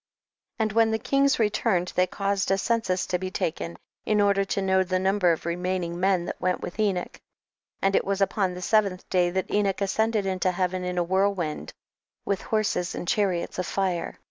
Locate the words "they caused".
1.95-2.49